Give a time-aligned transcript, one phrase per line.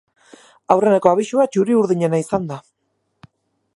[0.75, 2.59] Aurreneko abisua txuri-urdinena izan da.